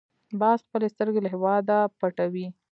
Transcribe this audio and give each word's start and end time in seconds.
باز 0.39 0.59
خپلې 0.67 0.87
سترګې 0.93 1.19
له 1.23 1.29
هېواده 1.33 1.77
پټوي 1.99 2.47